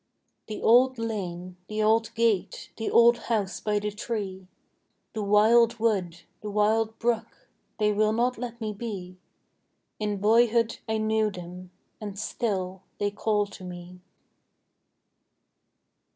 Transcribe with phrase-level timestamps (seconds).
[0.47, 4.47] The old lane, the old gate, the old house by the tree;
[5.13, 9.19] The wild wood, the wild brook they will not let me be:
[9.99, 11.69] In boyhood I knew them,
[12.01, 14.01] and still they call to me.